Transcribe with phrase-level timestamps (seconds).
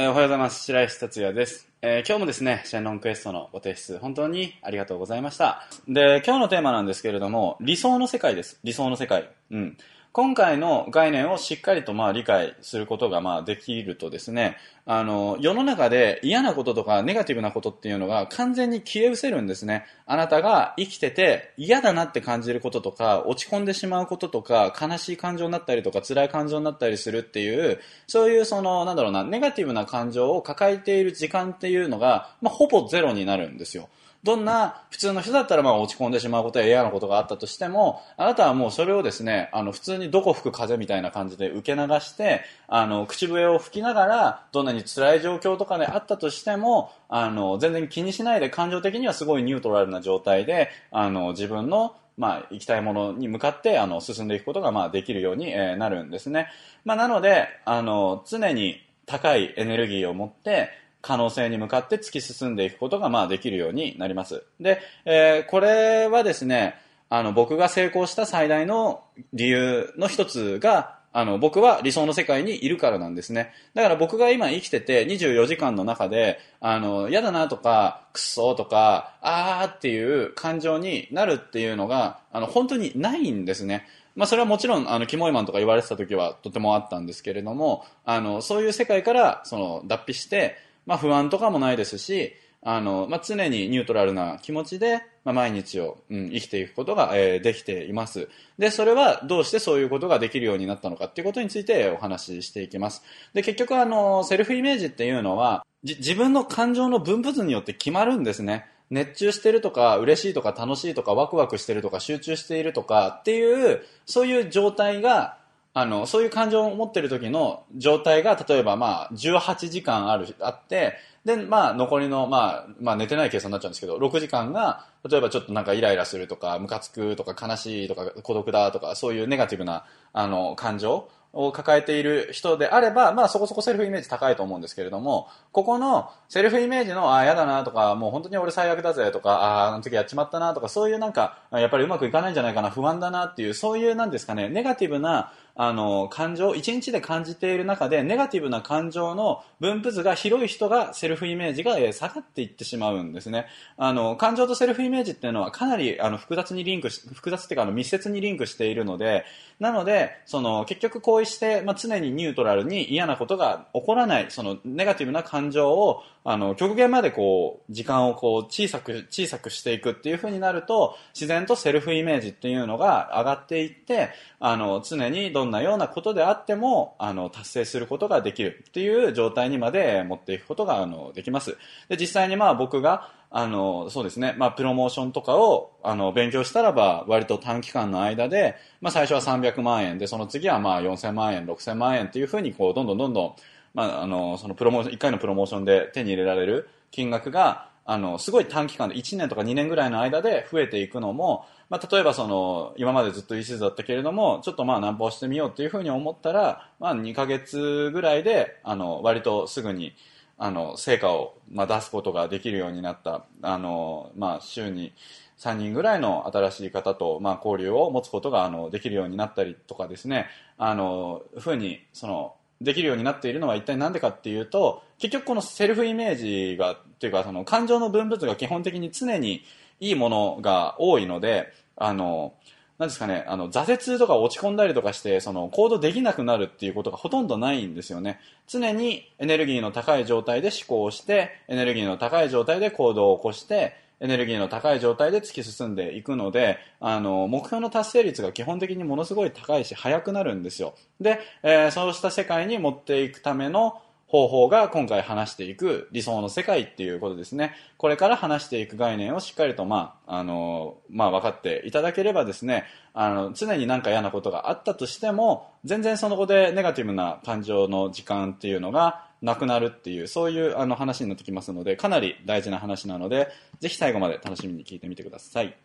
[0.00, 0.64] えーおはようございます。
[0.64, 1.68] 白石達也です。
[1.82, 5.68] えー今日もですね、シェンロンクエストのご提出、本当にありがとうございました。
[5.86, 8.58] で、今日のテーマなんですけれども、理想の世界です。
[8.64, 9.28] 理想の世界。
[9.50, 9.76] うん。
[10.12, 19.86] 今回の概念をしっかりとまあ理解することがまあできるとですね、あの、世の中で嫌なこととかネガティブなことっていうのが完全に消え失せるんですね。
[20.06, 33.88] あなたが生きてて嫌だなって感じることとか、落ち込んでしまうこととか、悲しい感情になったりとか、辛い感情になったりするっていう、そういうその、なんだろうな、ネガティブな感情を抱えている時間っていうのが、まあ、ほぼゼロになるんですよ。
[34.22, 56.48] どんな普通の人だったらまあ落ち込んでしまうことや嫌なことがあったとしても、あなたはもうそれをですね、あの普通にどこ吹く風みたいな感じで受け流して、あの口笛を吹きながら、どんなに辛い状況とかであったとしても、あの全然気にしないで感情的にはすごいニュートラルな状態で、あの自分のまあ、行きたいものに向かってあの進んでいくことがまあできるように、えーなるんですね。
[56.84, 60.68] まあ、なのであの常に高いエネルギーを持って
[61.02, 64.44] 可能性に向かって突き進んでいくことがまあできるようになります。
[64.60, 66.74] で、えーこれはですね、
[67.08, 73.52] あの僕が成功した最大の理由の一つが、あの僕は理想の世界にいるからなんですね。
[73.74, 83.86] だから僕が今生きてて24時間の中で、あの、嫌だなとか、くっそーとか、あーっていう感情になるっていうのが、あの、本当にないんですね。
[84.14, 98.28] まあそれはもちろん、あの、キモいマンとか言われてた時はとてもあったんですけれども、あの、そういう世界から、その、脱皮して、まあ不安とかもないですし、あの、まあ、常にニュートラルな気持ちで、まあ、毎日を、うん、生きていくことが、えーできています。
[98.58, 103.02] で、それはどうしてそういうことができるようになったのかっていうことについてお話ししていきます。
[103.32, 108.66] で、結局あの、セルフイメージっていうのは、じ自分の感情の分布図によって決まるんですね。
[108.90, 115.38] 熱中してるとか、嬉しいとか、楽しいとか、ワクワクしてるとか、集中しているとかっていう、そういう状態が、
[115.72, 145.32] あの、そういう感情を持ってる時の状態が、例えばまあ、18時間ある、あって、で、まあ、残りの、まあ、まあ、寝てない計算になっちゃうんですけど、6時間が、例えばちょっとなんかイライラするとか、ムカつくとか、悲しいとか、孤独だとか、そういうネガティブな、あの、感情を抱えている人であれば、まあそこそこセルフイメージ高いと思うんですけれども、ここのセルフイメージの、ああ、やだなとか、もう本当に俺最悪だぜとか、ああ、あの時やっちまったなとか、そういうなんか、やっぱりうまくいかないんじゃないかな、不安だなっていう、そういうなんですかね、ネガティブな、
[145.62, 153.46] あの、感情、一日で感じている中で、ネガティブな感情の分布図が広い人が、セルフイメージがえ下がっていってしまうんですね。
[153.76, 159.24] あの、感情とセルフイメージっていうのはかなり、あの、複雑にリンクし、複雑っていうか、あの、密接にリンクしているので、
[159.58, 181.56] なので、その、結局こうして、まあ、常にニュートラルに嫌なことが起こらない、その、ネガティブな感情を、あの、極限までこう、時間をこう、小さく、小さくしていくっていう風になると、自然とセルフイメージっていうのが上がっていって、あの、常にどんなようなことであっても、あの、達成することができるっていう状態にまで持っていくことが、あの、できます。
[181.88, 193.34] で、実際にまあ僕が、あの、そうですね、まあ、プロモーションとかを、あの、勉強したらば、割と短期間の間で、まあ、最初は300万円で、その次はまあ、4000万円、6000万円っていうふうに、こう、どんどんどんどん、
[193.74, 209.94] まあ、あの、そのプロモーション、1回のプロモーションで手に入れられる金額が、あの、すごい短期間で1年とか2年ぐらいの間で増えていくのも、まあ、例えばその、今までずっと EC だったけれども、ちょっとまあ、ナンパをしてみようっていうふうに思ったら、まあ、2ヶ月ぐらいで、あの、割とすぐに、
[210.38, 214.94] あの、成果を、まあ、出すことができるようになった、あの、まあ、週に
[215.38, 220.26] 3人ぐらいの新しい方と、まあ、交流を持つことが、あの、できるようになったりとかですね、
[220.58, 229.42] あの、ふうに、その、できるようになっているのは一体何でかっていうと、結局このセルフイメージが、っていうかその感情の分布図が基本的に常に
[229.80, 232.34] いいものが多いので、あの、
[232.80, 238.20] なんですかね、あの、挫折とか落ち込んだりとかして、その、行動できなくなるっていうことがほとんどないんですよね。
[238.46, 250.74] 常にエネルギーの高い状態で思考をして、エネルギーの高い状態で行動を起こして、エネルギーの高い状態で突き進んでいくので、あの、目標の達成率が基本的にものすごい高いし、速くなるんですよ。
[251.00, 253.80] で、えーそうした世界に持っていくための
[254.10, 257.54] 方法が今回話していく理想の世界っていうことですね。
[257.76, 273.28] これから話していく概念をしっかりと、まあ、あの、まあ、分かっていただければですね、あの、常になんか嫌なことがあったとしても、全然その後でネガティブな感情の時間っていうのがなくなるっていう、そういうあの話になってきますので、かなり大事な話なので、
[273.60, 275.56] ぜひ最後まで楽しみに聞いてみてください。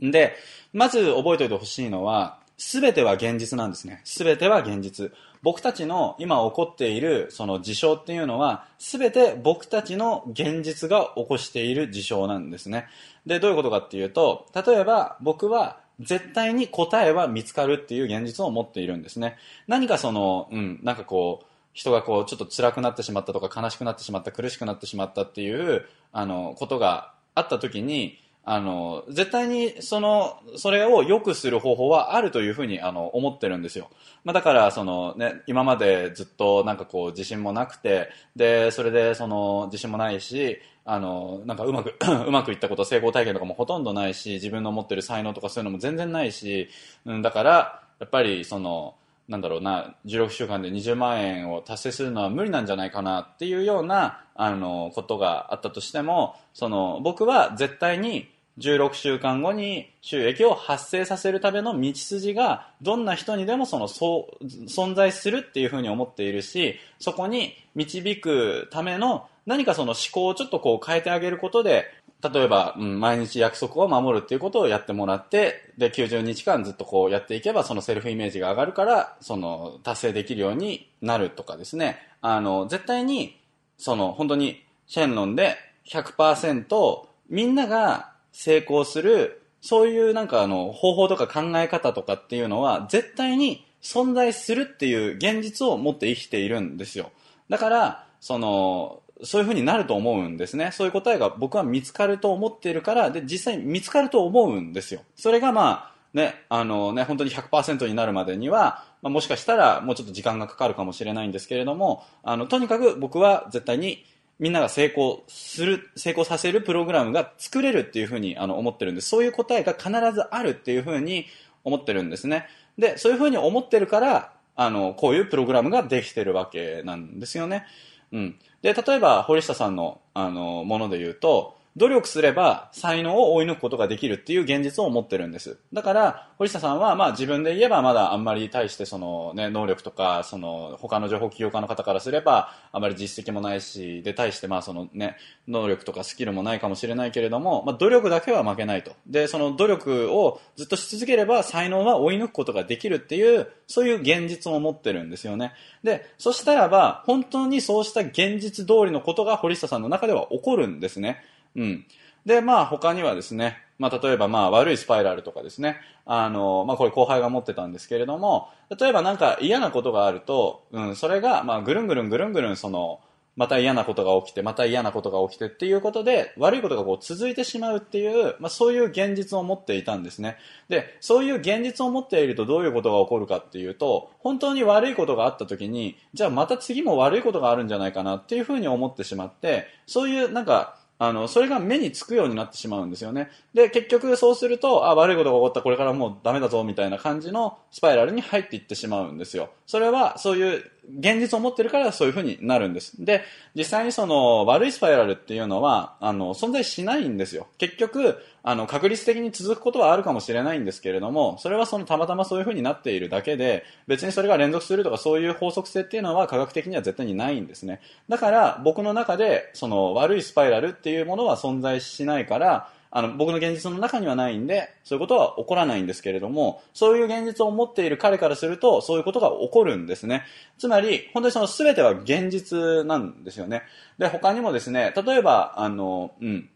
[0.00, 0.34] で、
[0.72, 4.00] まず覚えておいてほしいのは、すべては現実なんですね。
[4.04, 5.12] すべては現実。
[5.42, 12.86] 僕たちの今起こっているその事象っていうのは、すべて僕たちの現実が起こしている事象なんですね。
[13.26, 19.36] で、どういうことかっていうと、例えば僕は絶対に答えは見つかるっていう現実を持っているんですね。
[19.66, 33.88] 何かその、うん、なんかこう、人がこう、ちょっと辛くなってしまったとか、悲しくなってしまった、苦しくなってしまったっていう、あの、ことがあった時に、あの、絶対にその、それを良くする方法はあるというふうに、あの、思ってるんですよ。
[34.24, 41.94] まあ、だから、そのね、今までずっとなんかこう、自信もなくて、で、それでその、自信もないし、あの、なんかうまく
[42.26, 46.68] うまくいったこと、成功体験とかもほとんどないし、自分の持ってる才能とかそういうのも全然ないし、
[47.06, 48.96] うん、だから、やっぱりその、
[49.32, 64.28] なんだろうな、16週間で20万円を達成するのは無理なんじゃないかなっていうような、あの、ことがあったとしても、その、僕は絶対に16週間後に収益を発生させるための道筋がどんな人にでもそのそ
[64.66, 71.86] 存在するっていうふうに思っているしそこに導くための何かその思考をちょっとこう変えてあげることで
[72.22, 81.98] 例えば、うん、毎日約束を守るっていうことをやってもらって、で、90日間ずっとこうやっていけば、そのセルフイメージが上がるから、その、達成できるようになるとかですね。
[82.20, 83.40] あの、絶対に、
[83.76, 85.56] その、本当に、シェンロンで
[85.88, 97.10] 100%みんなが成功する、そういうなんかあの、方法とか考え方とかっていうのは、絶対に存在するっていう現実を持って生きているんですよ。
[97.48, 100.70] だから、その、そういうふうになると思うんですね。
[100.72, 105.02] そういう答えが僕は見つかると思っているから、で、実際見つかると思うんですよ。
[105.16, 114.04] それがまあ、ね、あのね、本当に100%になるまでには、まあ、もしかしたらもうちょっと時間がかかるかもしれないんですけれども、あの、とにかく僕は絶対に
[114.38, 119.00] みんなが成功する、成功させるプログラムが作れるっていうふうにあの思ってるんで。
[119.00, 121.26] そういう答えが必ずあるっていうふうに
[121.64, 122.46] 思ってるんですね。
[122.76, 127.64] で、そういうふうに思ってるから、あの、こういうプログラムができてるわけなんですよね。
[128.12, 128.38] うん。
[128.62, 135.56] で、例えば、堀下さんの、あの、もので言うと、努力すれば才能を追い抜くことができるっていう現実を持ってるんです。
[135.72, 145.16] だから、堀下さんは、まあ自分で言えばまだあんまり対してそのね、能力とか、その他の情報起業家の方からすれば、あまり実績もないし、で、対してまあそのね、
[145.48, 148.92] 能力とかスキルもないかもしれないけれども、まあ努力だけは負けないと。
[149.06, 155.52] で、その努力をずっとし続ければ才能は追い抜くことができるっていう、そういう現実を持ってるんですよね。
[155.82, 161.22] で、そしたらば、本当にそうした現実通りのことが堀下さんの中では起こるんですね。
[161.56, 161.86] うん。
[162.24, 173.00] で、まあ他にはですね、まあ例えばまあ悪いスパイラルとかですね、あの、まあこれ後輩が持ってたんですけれども、例えばなんか嫌なことがあると、うん、それがまあぐるんぐるんぐるんぐるんその、
[173.34, 180.36] また嫌なことが起きて、また嫌なことが起きてっていうことで、悪いことがこう続いてしまうっていう、まあそういう現実を持っていたんですね。
[180.68, 193.28] で、そういう現実を持っているとどういうことが起こるかっていうと、本当に悪いことがあった時に、じゃあまた次も悪いことがあるんじゃないかなっていうふうに思ってしまって、そういうなんか、あの、それが目につくようになってしまうんですよね。
[193.54, 199.50] で、結局そうすると、あ、悪いことが起こった、これからもうダメだぞ、みたいな感じのスパイラルに入っていってしまうんですよ。
[199.66, 200.64] それは、そういう
[201.00, 203.04] 現実を持ってるからそういう風になるんです。
[203.04, 203.24] で、
[203.56, 207.48] 実際にその悪いスパイラルっていうのは、あの、存在しないんですよ。
[207.58, 217.80] 結局、あの、確率的に続くことはあるかもしれないんですけれども、それはそのたまたまそういう風になっているだけで、別にそれが連続するとかそういう法則性っていうのは科学的には絶対にないんですね。
[218.08, 230.24] だから僕の中で、その悪いスパイラルっていうものは存在しないから、あの、僕の現実の中にはないんで、そういうことは起こらないんですけれども、そういう現実を持っている彼からすると、そういうことが起こるんですね。
[230.58, 233.62] つまり、本当にその全ては現実なんですよね。
[233.96, 236.50] で、他にもですね、例えば、あの、うん、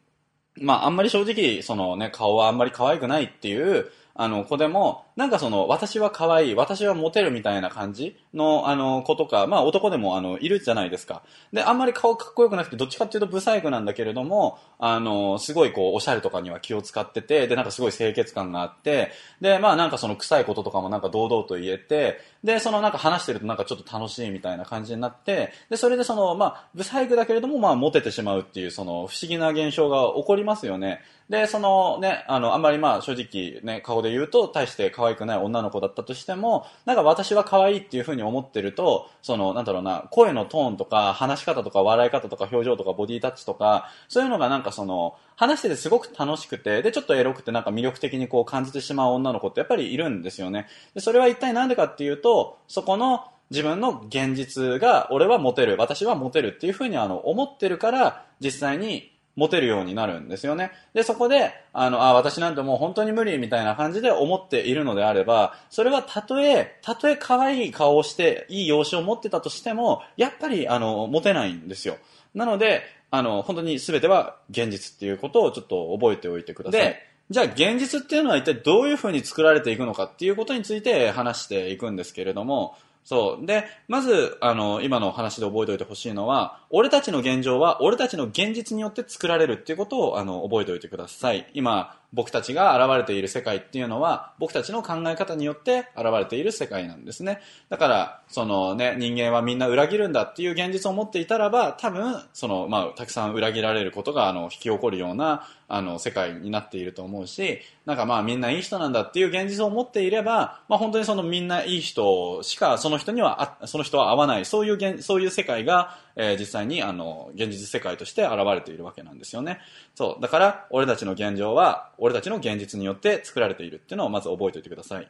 [0.59, 11.23] まあ、あんまり正直、そのね、顔はあんまり可愛くないっていう、あの、子でも、なんかその、私は可愛い、私はモテるみたいな感じの、あの、子とか、まあ男でも、あの、いるじゃないですか。
[11.53, 31.01] で、あんまり顔かっこよくなくて、どっちかっていうとブサイクなんだけれども、あの、すごいこう、おしゃれとかには気を使ってて、で、なんかすごい清潔感があって、で、まあなんかその臭いこととかもなんか堂々と言えて、で、そのなんか話してるとなんかちょっと楽しいみたいな感じになって、で、それでその、まあ、ブサイクだけれども、まあ、モテてしまうっていう、その、不思議な現象が起こりますよね。
[31.29, 50.69] で、そのね、あの、あんまりまあ正直ね、顔で言うと、大して可愛くない女の子だったとしても、なんか私は可愛いっていう風に思ってると、その、なんだろうな、声のトーンとか、話し方とか、笑い方とか、表情とか、ボディタッチとか、そういうのがなんかその、話しててすごく楽しくて、で、ちょっとエロくてなんか魅力的にこう感じてしまう女の子ってやっぱりいるんですよね。
[50.95, 60.73] で、それは一体なんでかっていうと、そこの、自分の現実が、俺はモテる、私はモテるっていうふうにあの、思ってるから、実際に持てるようになるんですよね。
[60.95, 71.99] で、そこで、あの、あ、私なんてもう本当に無理みたいな感じで思っているのであれば、それはたとえ、たとえ可愛い顔をして、いい容姿を持ってたとしても、やっぱり、あの、持てないんですよ。
[72.35, 76.81] なので、あの、本当に全ては現実っていうことをちょっと覚えておいてください。
[76.81, 82.77] で、じゃあ現実っていうのは一体どういうふうに作られていくのかっていうことについて話していくんですけれども、
[83.07, 83.47] そう。
[83.47, 91.49] で、まず、あの、今の話で覚えておいてほしいのは、俺たちの現状は、俺たちの現実によって作られるっていうことを、あの、覚えておいてください。
[91.55, 97.41] 今、僕たちが現れている世界っていうのは、僕たちの考え方によって現れている世界なんですね。
[97.69, 119.61] だから、そのね、人間はみんな裏切るんだっていう現実を持っていたらば、多分、その、まあ、たくさん裏切られることが、あの、引き起こるような、あの、世界になっていると思うし、なんかまあみんないい人なんだっていう現実を持っていれば、まあ本当にそのみんないい人しか、その人には、その人は合わない、そういう、そういう世界が、えー、実際にあの、現実世界として現れているわけなんですよね。
[119.95, 120.23] そう。
[120.23, 125.09] だから、俺たちの現状は、俺たちの現実によって作られているっていうのをまず覚えておいてください。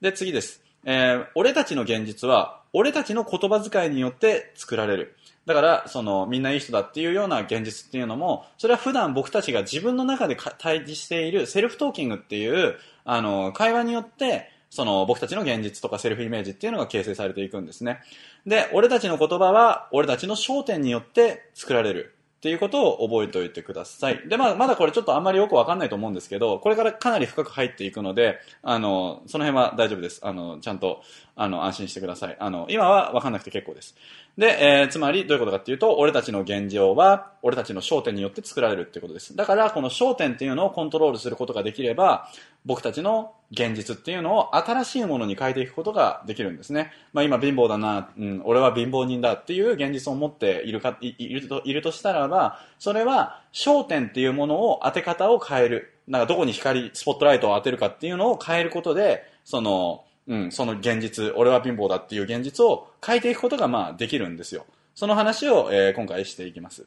[0.00, 0.62] で、次です。
[0.84, 5.16] えー、俺たちの現実は、俺たちの言葉遣いによって作られる。
[5.46, 18.00] だから、その、みんないい人だっていうような現実っていうのも、それは普段僕たちが自分の中で対峙しているセルフトーキングっていう、あの、会話によって、その、僕たちの現実とかセルフイメージっていうのが形成されていくんですね。
[18.46, 22.14] で、俺たちの言葉は、俺たちの焦点によって作られる。
[22.38, 24.28] っていうことを覚えておいてください。
[24.28, 30.20] で、まあ、まだこれちょっとあんまりよくわかんないと思うんですけど、これからかなり深く入っていくので、あの、その辺は大丈夫です。
[30.22, 31.02] あの、ちゃんと、
[31.38, 32.36] あの、安心してください。
[32.40, 33.94] あの、今はわかんなくて結構です。
[34.36, 39.36] で、えー、つまりどういうことかっていうと、俺たちの現状は、俺たちの焦点によって作られるっていうことです。
[39.36, 42.28] だから、この焦点っていうのをコントロールすることができれば、
[42.66, 46.92] 僕たちの現実っていうのを新しいものに変えていくことができるんですね。
[47.12, 55.94] まあ今貧乏だな、うん、俺は貧乏人だっていう現実を持っているか、いいると、いるとしたらば、それは焦点っていうものを当て方を変える。
[56.06, 64.66] なんかどこに光、スポットライトを当てるかっていうのを変えることで、その、うん、その現実、俺は貧乏だっていう現実を変えていくことがまあできるんですよ。
[64.94, 66.86] その話を、えー、今回していきます。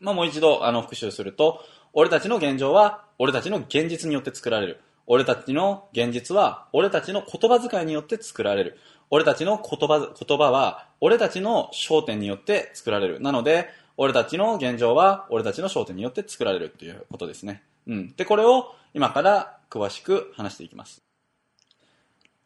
[0.00, 1.60] まあ、もう一度、あの、復習すると、
[1.94, 4.80] 俺たちの現状は、俺たちの現実によって作られる。
[5.06, 8.78] 俺たちの現実は、俺たちの言葉遣いによって作られる。
[9.08, 13.20] 俺たちの言葉、言葉は、俺たちの焦点によって作られる。
[13.20, 17.62] なので、俺たちの現状は、俺たちの焦点によって作られるっていうことですね。
[17.86, 18.14] うん。
[18.16, 21.02] で、これを今から詳しく話していきます。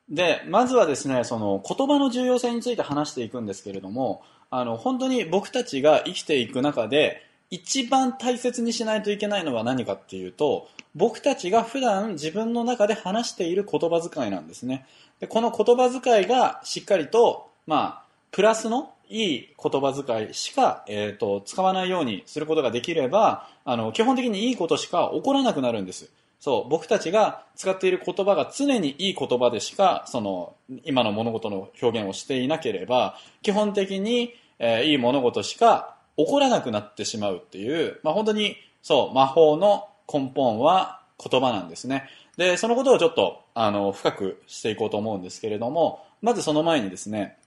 [0.09, 14.87] で、まずはですね、その言葉の重要性について話していくんですけれども、あの、本当に僕たちが生きていく中で、一番大切にしないといけないのは何かっていうと、僕たちが普段自分の中で話している言葉遣いなんですね。
[15.21, 26.11] でこの言葉遣いがしっかりと、まあ、プラスのいい言葉遣いしか、えっ、ー、と、使わないようにすることができれば、あの、基本的にいいことしか起こらなくなるんです。
[26.47, 42.09] そう、僕たちが使っている言葉が常にいい言葉でしか、その、今の物事の表現をしていなければ、基本的に、えー、いい物事しか起こらなくなってしまうっていう、まあ本当に、そう、魔法の根本は言葉なんですね。
[42.37, 47.39] で、そのことをちょっと、あの、深くしていこうと思うんですけれども、まずその前にですね、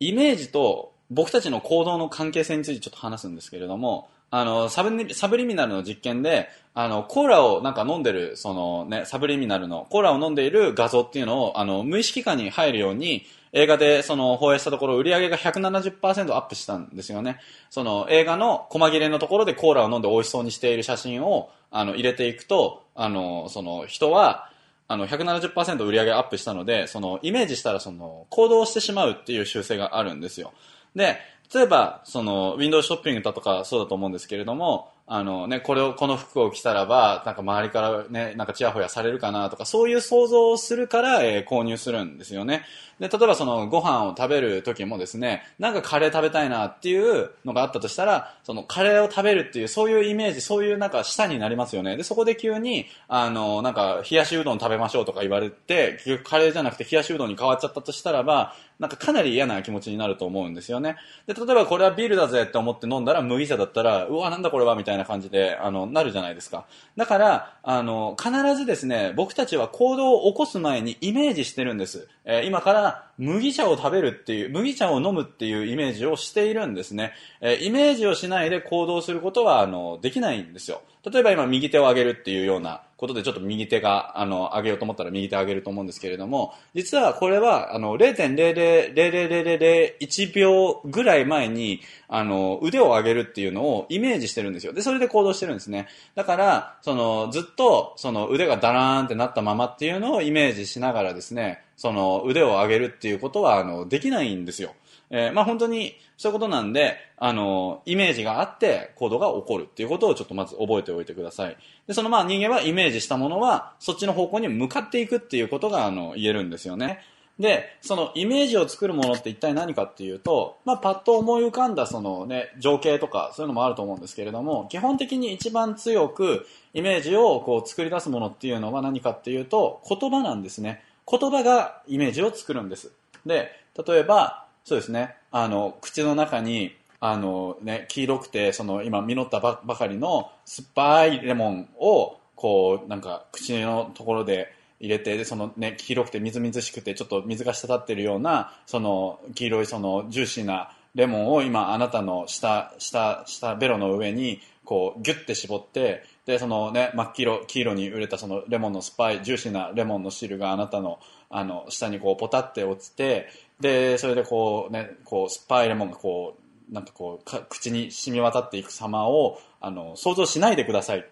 [0.00, 17.40] イメージと僕たちの行動の関係性についてちょっと話すんですけれども、あの、サブサブリミナルの実験で、あの、コーラをなんか飲んでる、そのね、サブリミナルの、コーラを飲んでいる画像っていうのを、あの、無意識化に入るように、映画でその放映したところ売り上げが170%アップしたんですよね。
[17.70, 24.50] その映画の細切れのところでコーラを飲んで美味しそうにしている写真をあの入れていくと、あの、その人は、
[24.90, 30.52] あの170%売り上げアップしたので、そのイメージしたらその行動してしまうっていう習性があるんですよ。
[30.96, 31.18] で、
[31.54, 42.64] 例えば、その、ウィンドウショッピングだとかそうだと思うんですけれども、あのね、これを、この服を着たらば、なんか周りからね、なんかチヤホヤされるかなとか、そういう想像をするから、えー、購入するんですよね。
[43.00, 51.96] で、例えばその、ご飯を食べる時もですね、なんかカレー食べたいなっていうのがあったとしたら、その、カレーを食べるっていう、そういうイメージ、そういうなんか舌になりますよね。
[51.96, 60.96] で、そこで急に、あの、なんか、冷やしうどん食べましょうとか言われて、結局カレーじゃなくて冷やしうどんに変わっちゃったとしたらば、なんかかなり嫌な気持ちになると思うんですよね。
[61.26, 66.66] で、例えばこれはビールだぜって思って飲んだら麦茶だったら、うわ、なんだこれはみたいな感じで、あの、なるじゃないですか。
[66.96, 72.08] だから、あの、必ずですね、僕たちは行動を起こす前にイメージしてるんです。
[72.30, 77.14] え、今から麦茶を食べるっていう、麦茶を飲むっていうイメージをしているんですね。
[77.40, 80.82] え、イメージをしないで行動することは、あの、できないんですよ。
[81.10, 94.74] 例えば今右手を上げるっていうようなことでちょっと右手が、あの、上げようと思ったら右手上げると思うんですけれども、実はこれは、あの、0.00001秒ぐらい前に、あの、腕を上げるっていうのをイメージしてるんですよ。
[94.74, 95.88] で、それで行動してるんですね。
[96.14, 104.74] だから、その、ずっと、その腕がダラーンってなったままっていうのをイメージしながらですね、その腕を上げるっていうことは、あの、できないんですよ。
[105.10, 111.56] えー、まあ本当にそういうことなんで、あの、イメージがあって行動が起こるっていうことをちょっとまず覚えておいてください。
[111.86, 116.98] で、そのまあ人間はイメージしたものはそっちの方向に向かっていくっていうことがあの言えるんですよね。
[117.38, 130.82] で、そのイメージを作るものって一体何かっていうと、まあ、パッと思い浮かんだそのね、情景とかそういうのもあると思うんですけれども、基本的に一番強くイメージをこう作り出すものっていうのは何かっていうと、言葉なんですね。
[131.10, 132.92] 言葉がイメージを作るんです。
[133.24, 133.50] で、
[133.86, 163.30] 例えば、そうですね、あの、口の中に、あのね、黄色くて、その今実ったばかりの酸っぱいレモンを、こう、なんか口のところで入れて、で、そのね、黄色くてみずみずしくて、ちょっと水が滴ってるような、その黄色いそのジューシーなレモンを今あなたの下、下、下ベロの上に、こう、ギュッて絞って、で、そのね、真っ黄色、黄色に熟れたそのレモンのスパイ、ジューシーなレモンの汁があなたの、あの、舌にこう、ポタって落ちて、
[163.60, 166.36] で、それでこうね、こう、酸っぱいレモンがこ
[166.70, 170.98] う、なんかこう、口に染み渡っていく様を、あの、想像しないでください。
[170.98, 171.02] っ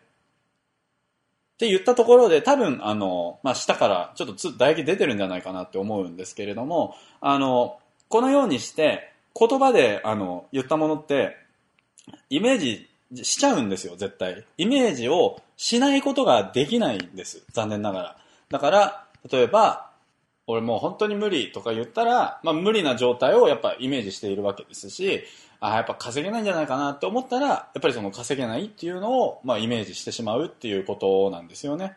[1.59, 7.79] て言ったところで多分あの、まあ、舌からちょっとつ唾液出てるんじゃないかなって思うんですけれどもあの
[8.11, 11.35] このようにして言葉であの言ったものって
[12.29, 18.17] イメージしちゃうんですよ絶対イメージをしないことができないんです残念ながら
[18.51, 19.91] だから例えば
[20.47, 25.25] 俺もう本当に無理とか言ったら、まあ、無理な状態をやっぱイメージしているわけですし
[25.61, 31.97] ああやっぱ稼げないんじゃないかなって思ったら、やっぱりその稼げないっていうのを、まあ、イメージしてしまうっていうことなんですよね。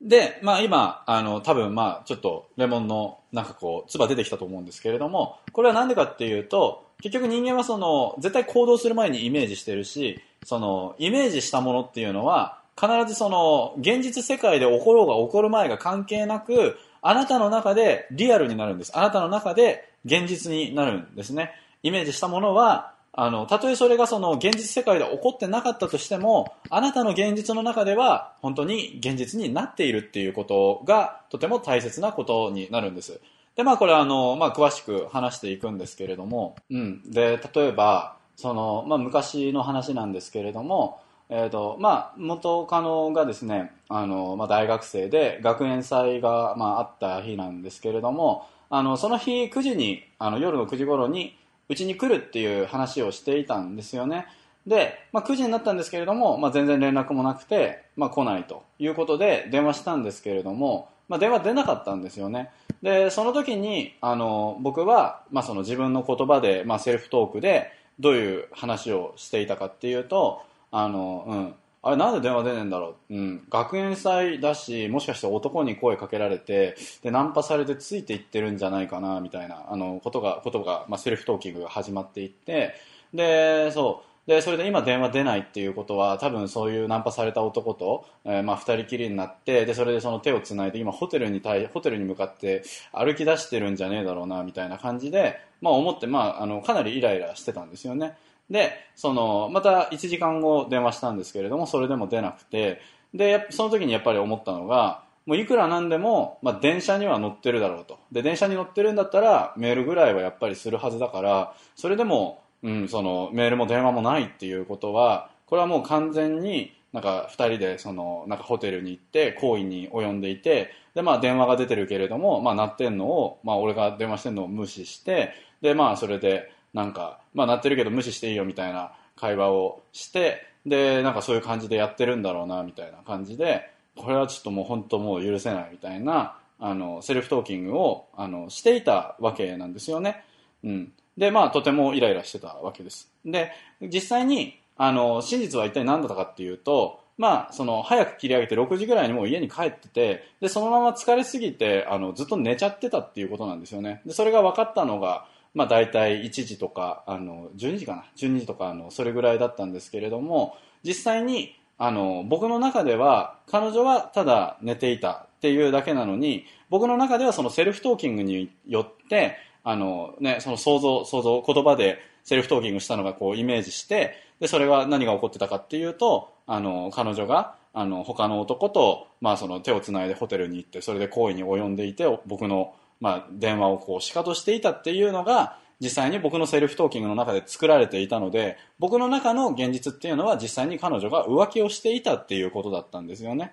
[0.00, 18.96] で、まあ今、あの、多分まあちょっとレモンのなんかこう、唾出てきたと思うんですけれども、これはなんでかっていうと、結局人間はその、絶対行動する前にイメージしてるし、その、イメージしたものっていうのは、必ずその、現実世界で起ころうが起こる前が関係なく、あなたの中でリアルになるんです。
[18.96, 21.50] あなたの中で現実になるんですね。
[21.82, 33.20] イメージしたものは、あの、たとえそれがその現実世界で起こってなかったとしても、あなたの現実の中では本当に現実になっているっていうことがとても大切なことになるんです。
[33.56, 37.10] で、まあこれはあの、まあ詳しく話していくんですけれども、うん。
[37.10, 51.36] で、例えば、その、まあ昔の話なんですけれども、え、ー、と、まあ元カノがですね、あの、まあ大学生で学園祭が、まああった日なんですけれども、あの、その日9時に、あの夜の9時頃に、
[51.68, 54.26] うちに来るっていう話をしていたんですよね。
[54.66, 62.50] で、まあ、9時になったんですけれども、まあ、全然連絡もなくて、まあ、来ないということで電話したんですけれども、まあ、電話出なかったんですよね。
[62.82, 71.54] で、その時に、あの、僕は、まあ、その自分の言葉で、まあ、セルフトークで、どういう話をしていたかっていうと、あの、うん、
[71.86, 82.74] あれなんで電話出ねえんだろう、うん、学園祭だしもしかして男に声かけられてでナンパされてついていってるんじゃないかなみたいなあのことがことが、まあ、セルフトーキングが始まっていって
[83.14, 84.15] でそう。
[84.26, 98.16] でそれで今電話出ないっていうことは多分そういうナンパされた男と、えー、まあ、2人きりになってでそれでその手をつないで今ホテルに対ホテルに向かって歩き出してるんじゃねえだろうなみたいな感じで、まあ、思って、まあ、あのかなりイライラしてたんですよね。
[98.50, 102.80] で、その、また1時間後電話したんですけれども、それでも出なくて、
[103.12, 107.98] で、その時にやっぱり思ったのが、もういくらなんでも、まあ、電車には乗ってるだろうと。
[108.12, 140.22] で、電車に乗ってるんだったら、メールぐらいはやっぱりするはずだから、それでも、うん、その、メールも電話もないっていうことは、これはもう完全に、なんか二人でそのなんかホテルに行って行為に及んでいてでまあ電話が出てるけれどもまあ鳴ってんのをまあ俺が電話してんのを無視してでまあそれでなんか、まあ、なってるけど無視していいよみたいな会話をして、で、なんかそういう感じでやってるんだろうな、みたいな感じで、これはちょっともう本当もう許せないみたいな、あの、セルフトーキングを、あの、していたわけなんですよね。
[140.64, 140.92] うん。
[141.16, 143.10] で、まあ、とてもイライラしてたわけです。
[143.24, 154.02] で、実際に、あの、真実は一体何だったかっていうと、まあ、その、早く切り上げて6時ぐらいにもう家に帰ってて、で、そのまま疲れすぎて、あの、ずっと寝ちゃってたっていうことなんですよね。
[154.04, 155.26] で、それが分かったのが、
[155.56, 193.52] まあ、大体1時とかあの12時かな？12時とかあのそれぐらいだったんですけれども実際にあの僕の中では彼女はただ寝ていたっていうだけなのに僕の中ではそのセルフトーキングによってあの、ね、その想像想像言葉でセルフトーキングしたのがこうイメージしてでそれは何が起こってたかっていうとあの彼女があの他の男と、まあ、その手をつないでホテルに行ってそれで行為に及んでいて僕のまあ、電話をこう仕方していたっていうのが実際に僕のセルフトーキングの中で作られていたので僕の中の現実っていうのは実際に彼女が浮気をしていたっていうことだったんですよね。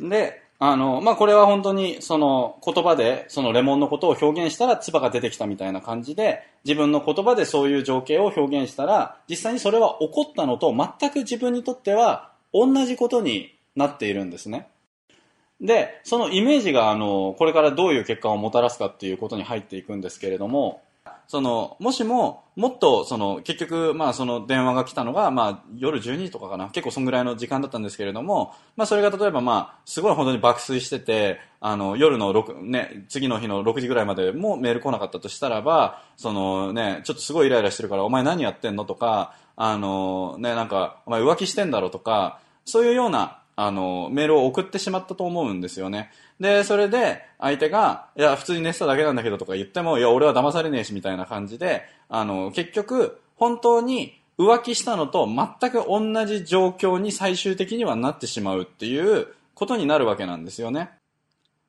[0.00, 14.68] であの、まあ、これは本当にその言葉でそのレモンのことを表現したら唾が出てきたみたいな感じで自分の言葉でそういう情景を表現したら実際にそれは起こったのと全く自分にとっては同じことになっているんですね。
[15.60, 20.82] で、そのイメージが、あの、これからどういう結果をもたらすかっていうことに入っていくんですけれども、
[21.28, 26.68] その、もしも、もっと、その、結局、まあ、その電話が来たのが、まあ、夜12時とかかな。
[26.70, 38.84] 結構そんぐらいの時間だったんですけれども、まあ、それが例えば、まあ、すごい本当に爆睡してて、あの、夜の6、ね、次の日の6時ぐらいまでもメール来なかったとしたらば、そのね、ちょっとすごいイライラしてるから、お前何やってんの？
[38.84, 41.90] とか、あの、ね、なんか、お前浮気してんだろ？
[41.90, 46.10] とか、そういうような、あの、メールを送ってしまったと思うんですよね。
[46.38, 60.90] で、それで、相手が、いや、普通に寝てただけなんだけどとか言っても、いや、俺は騙されねえし、みたいな感じで、あの、結局、本当に浮気したのと全く同じ状況に最終的にはなってしまうっていうことになるわけなんですよね。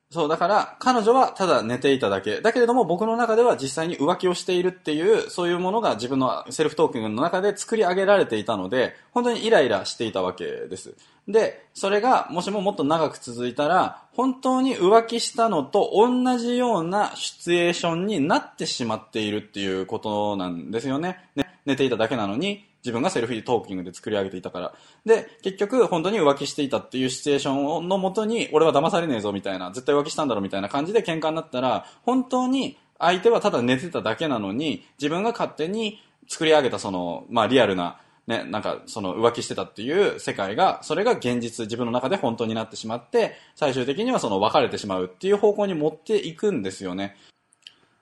[0.09, 2.39] そう、だから、彼女はただ寝ていただけ。
[2.39, 10.95] だけれども、僕の中では実際に浮気をしているっていう、そういうものが自分のセルフトークンの中で作り上げられていたので、本当にイライラしていたわけです。
[11.27, 21.19] で、それが、もしももっと長く続いたら、本当に浮気したのと同じようなシチュエーションになってしまっているっていうことなんですよね。
[21.35, 24.73] ね寝ていただけなのに、自分がセルフィートーキングで作り上げていたから。
[25.05, 47.15] で、結局、本当に浮気していたっていうシチュエーションのもとに、俺は騙されねえぞみたいな、絶対浮気したんだろみたいな感じで喧嘩になったら、本当に相手はただ寝てただけなのに、自分が勝手に作り上げたその、まあリアルな、ね、なんかその浮気してたっていう世界が、それが現実、自分の中で本当になってしまって、最終的にはその別れてしまうっていう方向に持っていくんですよね。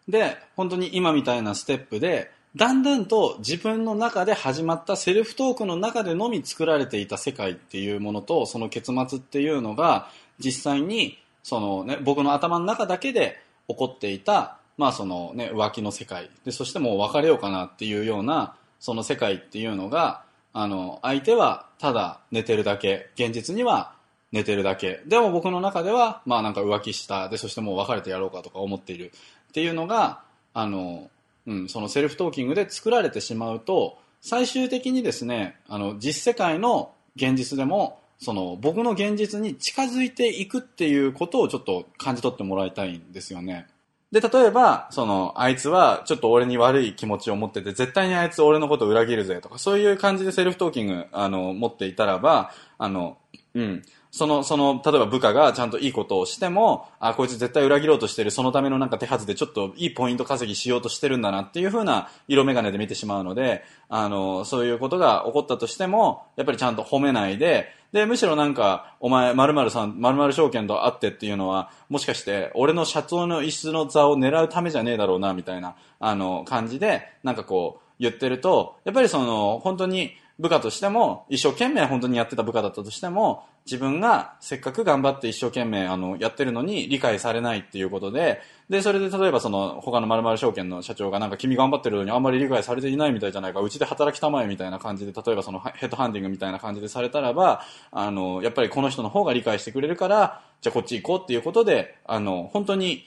[0.07, 10.07] で、本当に今みたいなステップで、だんだんと自分の中で始まったセルフトークの中でのみ作られていた世界っていうものとその結末っていうのが
[10.39, 13.37] 実際にその、ね、僕の頭の中だけで
[13.67, 16.29] 起こっていた、まあそのね、浮気の世界。
[16.45, 23.09] でそしてもう別れようかなっていうようなその世界っていうのがあの相手はただ寝てるだけ。
[23.15, 23.93] 現実には
[24.31, 25.01] 寝てるだけ。
[25.05, 27.27] でも僕の中ではまあなんか浮気した。
[27.27, 29.11] でそしてもう別れてやろうかとか思っている
[29.49, 30.21] っていうのが
[30.53, 31.09] あの
[31.47, 43.67] うん、そのセルフトーキングで作られてしまうと最終的にですねあの実世界の現実でもその僕の現実に近づいていくっていうことをちょっと感じ取ってもらいたいんですよね。
[44.11, 53.17] で、例えば、その、あいつはちょっと俺に悪い気持ちを持ってて、絶対にあいつ俺のこと裏切るぜとか、そういう感じでセルフトーキング、あの、持っていたらば、あの、
[53.55, 53.83] うん、
[54.15, 103.05] その、その、例えば部下がちゃんといいことをしても、あ、こいつ絶対裏切ろうとしてる、そのためのなんか手はずでちょっといいポイント稼ぎしようとしてるんだなっていう風な色眼鏡で見てしまうので、あの、そういうことが起こったとしても、やっぱりちゃんと褒めないで、で、むしろなんか、お前、〇〇さん、〇〇証券と会ってっていうのは、もしかして、俺の社長の椅子の座を狙うためじゃねえだろうな、みたいな、あの、感じで、なんかこう、言ってると、やっぱりその、本当に、部下としても、一生懸命本当にやってた部下だったとしても、自分がせっかく頑張って一生懸命あのやってるのに理解されないっていうことで、で、それで例えばその他の〇〇証券の社長がなんか君頑張ってるのにあんまり理解されていないみたいじゃないか、うちで働きたまえみたいな感じで、例えばそのヘッドハンディングみたいな感じでされたらば、あの、やっぱりこの人の方が理解してくれるから、じゃあこっち行こうっていうことで、あの、本当に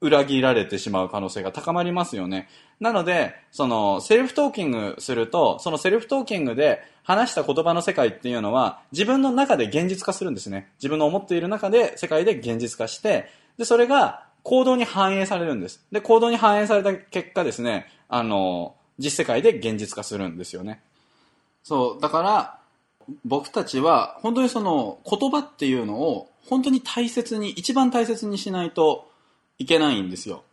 [0.00, 2.48] 裏切られてしまう可能性が高まりますよね。
[2.80, 10.70] なので、その、セルフトーキングすると、そのセルフトーキングで話した言葉の世界っていうのは、自分の中で現実化するんですね。
[10.78, 15.84] 自分の思っている中で世界で現実化して、で、それが行動に反映されるんです。
[15.90, 20.82] で、行動に反映された結果ですね、あの、実世界で現実化するんですよね。
[21.62, 22.58] そう、だから、
[23.24, 29.10] 僕たちは本当にその言葉っていうのを本当に大切に、一番大切にしないと
[29.58, 30.44] いけないんですよ。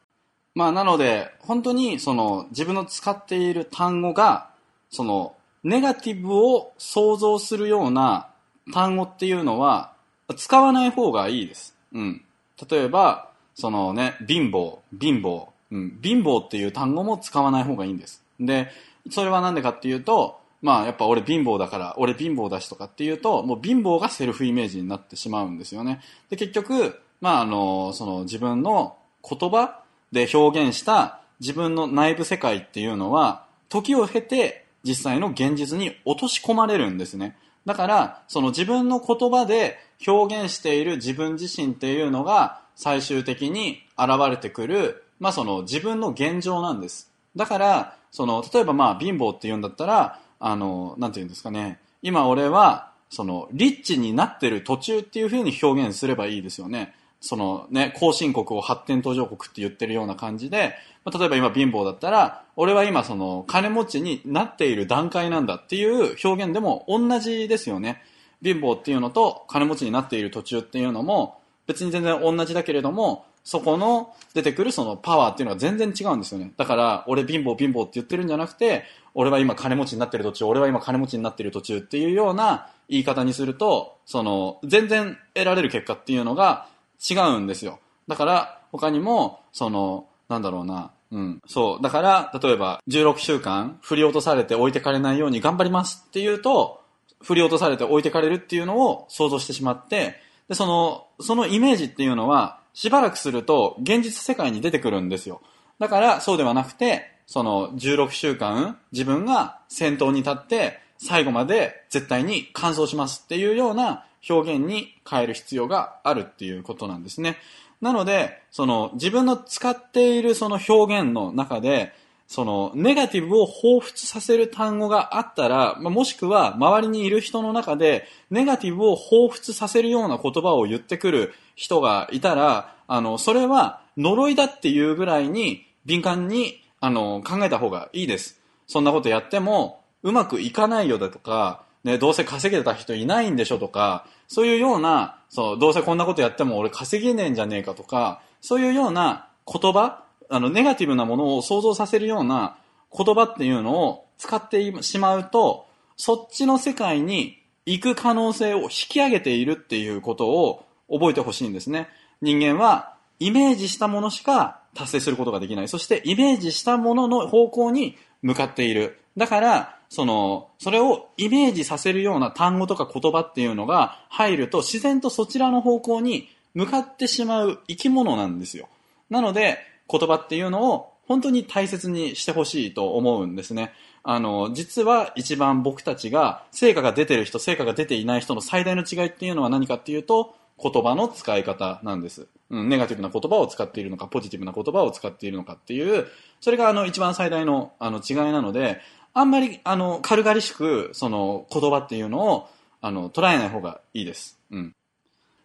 [0.56, 4.50] まあなので、本当にその自分の使っている単語が、
[4.90, 8.30] そのネガティブを想像するような
[8.74, 9.94] 単語っていうのは
[10.38, 11.76] 使わない方がいいです。
[11.94, 12.22] うん。
[12.70, 18.24] 例えば、そのね、貧乏、貧乏、うん、貧乏っていう単語も使わない方がいいんです。
[18.40, 18.70] で、
[19.10, 26.02] それはなんでかっていうと、まあやっぱ俺貧乏だから、俺貧乏だしとかっていうと、もう貧乏がセルフイメージになってしまうんですよね。
[26.30, 29.83] で、結局、まああの、その自分の言葉
[30.14, 37.36] で表現した自分の内部世界っていうのは、時を経て実際の現実に落とし込まれるんですね。
[37.66, 47.12] だから、その自分の言葉で表現している自分自身っていうのが最終的に現れてくる、まあその自分の現状なんです。
[47.36, 51.80] だから、その、例えばまあ貧乏って言うんだったら、あの、なんて言うんですかね。
[52.04, 56.94] 今俺は、その、リッチになってる途中っていうふうに表現すればいいですよね。
[57.26, 68.02] そのね、後進国を発展途上国って言ってるような感じで、まあ、例えば今貧乏だったら、俺は今その金持ちになっている段階なんだっていう表現でも同じですよね。
[68.44, 76.52] 貧乏っていうのと金持ちになっている途中っていうのも、別に全然同じだけれども、そこの出てくるそのパワーっていうのが全然違うんですよね。
[76.58, 78.84] だから、俺貧乏貧乏って言ってるんじゃなくて、
[79.14, 86.68] 俺は今金持ちになってる途中、俺は今金持ちになってる途中っていうような言い方にすると、その、全然得られる結果っていうのが
[87.10, 87.80] 違うんですよ。
[88.08, 91.42] だから、他にも、その、なんだろうな、うん。
[91.46, 91.84] そう。
[91.84, 96.82] だから、例えば、16週間、振り落とされて置いてかれないように頑張りますっていうと、
[97.22, 100.16] 振り落とされて置いてかれるっていうのを想像してしまって、
[100.50, 105.42] で、その、そのイメージっていうのは、しばらくすると現実世界に出てくるんですよ。
[105.80, 117.38] だからそうではなくて、その16週間自分が先頭に立って最後まで絶対に完走しますっていうような表現に変える必要があるっていうことなんですね。
[117.82, 121.94] なので、その自分の使っているその表現の中で、
[122.28, 138.40] そのネガティブを彷彿させる単語があったら、もしくは周りにいる人の中でネガティブを彷彿させるような言葉を言ってくる人がいたら、あの、それは呪いだっていうぐらいに敏感にあの考えた方がいいです。
[138.68, 152.58] そんなことやってもうまくいかないよだとか、ね、どうせ稼げた人いないんでしょとか、そういうような、そう、どうせこんなことやっても俺稼げねえんじゃねえかとか、そういうような言葉あの、ネガティブなものを想像させるような
[152.96, 161.88] 言葉っていうのを使ってしまうと、そっちの世界に行く可能性を引き上げているっていうことを覚えてほしいんですね。
[162.22, 165.68] 人間はイメージしたものしか達成することができない。
[165.68, 169.00] そしてイメージしたものの方向に向かっている。
[169.16, 178.70] だから、その、それをイメージさせるような単語とか言葉っていうのが入ると自然とそちらの方向に向かってしまう生き物なんですよ。
[179.12, 183.72] なので、言葉っていうのを本当に大切にしてほしいと思うんですね。
[184.02, 192.26] あの、実は一番僕たちが成果が出てる人、成果が出ていない人の最大の違いっていうのは何かっていうと、言葉の使い方なんです。
[192.50, 196.08] うん、ネガティブな言葉を使っているのか、ポジティブな言葉を使っているのかっていう、
[196.42, 198.82] それがあの一番最大のあの違いなので、
[199.14, 202.50] あんまりあの軽々しくその言葉っていうのを
[202.82, 204.40] あの捉えない方がいいです。
[204.52, 204.76] うん。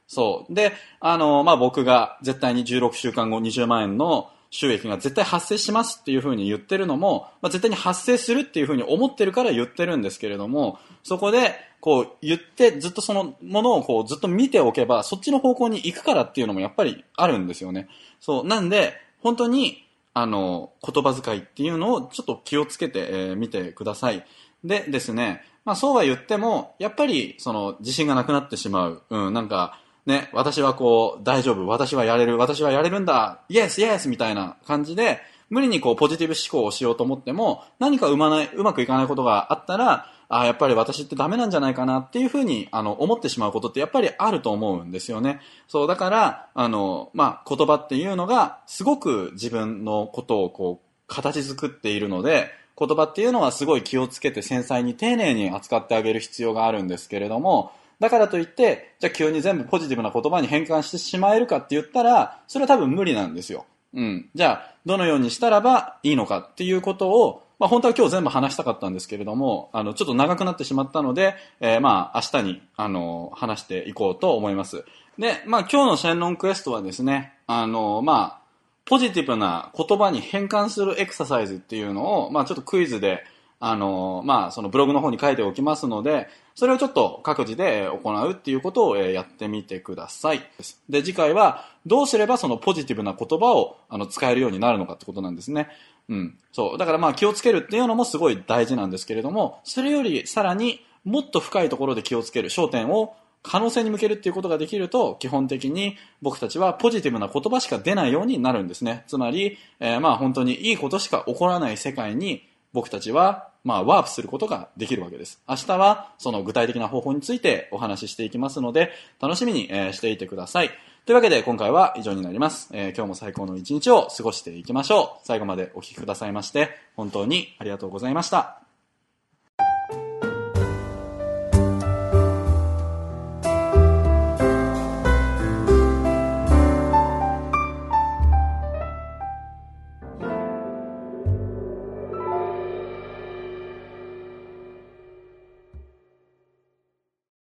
[0.09, 0.55] そう。
[0.55, 17.89] で、あの、まあ、僕が絶対に16週間後20万円の収益が絶対発生しますっていうふうに言ってるのも、まあ、絶対に発生するっていうふうに思ってるから言ってるんですけれども、そこで、こう言ってずっとそのものをこうずっと見ておけば、そっちの方向に行くからっていうのもやっぱりあるんですよね。
[18.19, 18.47] そう。
[18.47, 19.88] なんで、本当に、
[20.21, 24.25] あの、言葉遣いっていうのをちょっと気をつけて、えー、見てください。
[24.65, 29.03] でですね、まあそうは言っても、やっぱりその自信がなくなってしまう。
[29.11, 45.41] うん、なんか、ね、私はこう、大丈夫、私はやれる、私はやれるんだ、イエスイエスみたいな感じで、無理にこう、ポジティブ思考をしようと思っても、何かうまない、うまくいかないことがあったら、ああ、やっぱり私ってダメなんじゃないかなっていうふうに、あの、思ってしまうことってやっぱりあると思うんですよね。
[45.69, 63.65] そう、だから、あの、まあ、言葉っていうのが、すごく自分のことをこう、形作っているので、言葉っていうのはすごい気をつけて繊細に丁寧に扱ってあげる必要があるんですけれども、だからといって、じゃあ急に全部ポジティブな言葉に変換してしまえるかって言ったら、それは多分無理なんですよ。
[63.95, 64.31] うん。
[64.35, 74.85] じゃあ、どのようにしたらばいいのかっていうことを、まあ本当は今日全部話したかったんですけれども、あの、ちょっと長くなってしまったので、えー、まあ明日に、あの、話していこうと思います。
[75.19, 78.49] で、まあ今日のシェンロンクエストはですね、あの、まあ、
[78.85, 83.25] ポジティブな言葉に変換するエクササイズっていうのを、まあちょっとクイズで、
[83.61, 90.41] あの、まあ、そのブログの方に書いておきますので、それをちょっと各自で行うっていうことをやってみてください。
[90.89, 95.69] で、次回はどうすればそのポジティブな言葉をあの使えるようになるのかってことなんですね。
[96.09, 96.37] うん。
[96.51, 96.79] そう。
[96.79, 109.05] だからまあ気をつけるっていうのもすごい大事なんですけれども、それよりさらにもっと深いところで気をつける、焦点を可能性に向けるっていうことができると、基本的に僕たちはポジティブな言葉しか出ないようになるんですね。
[109.07, 115.41] つまり、えー、まあ本当にいいことしか起こらない世界に僕たちは、まあ、ワープすることができるわけです。
[115.49, 120.71] 明日は、その具体的な方法についてお話ししていきますので、楽しみに、えしていてください。
[121.07, 122.69] というわけで、今回は以上になります。
[122.73, 125.27] えー、今日も最高の一日を過ごしていきましょう。
[125.27, 128.68] 最後までお聴きくださいまして、本当にありがとうございました。